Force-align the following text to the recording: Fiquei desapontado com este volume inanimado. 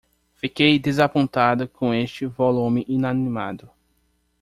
Fiquei 0.33 0.79
desapontado 0.79 1.67
com 1.67 1.93
este 1.93 2.25
volume 2.25 2.83
inanimado. 2.87 3.69